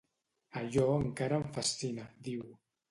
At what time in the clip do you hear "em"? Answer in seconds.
1.43-1.47